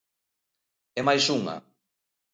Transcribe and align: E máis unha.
E 0.99 1.01
máis 1.07 1.25
unha. 1.37 1.55